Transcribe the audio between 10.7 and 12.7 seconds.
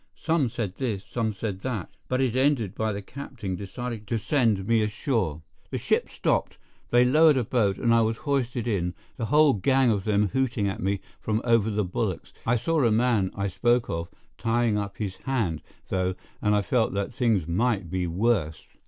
me from over the bulwarks, I